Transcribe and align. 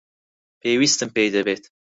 پێویستم 0.61 1.09
پێی 1.15 1.29
دەبێت. 1.35 1.63